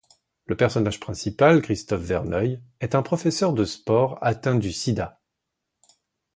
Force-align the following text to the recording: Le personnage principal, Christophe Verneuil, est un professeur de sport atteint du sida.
Le 0.47 0.57
personnage 0.57 0.99
principal, 0.99 1.61
Christophe 1.61 2.01
Verneuil, 2.01 2.59
est 2.79 2.95
un 2.95 3.03
professeur 3.03 3.53
de 3.53 3.65
sport 3.65 4.17
atteint 4.23 4.55
du 4.55 4.71
sida. 4.71 5.21